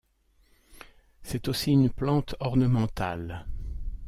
[1.21, 3.45] C'est aussi une plante ornementale.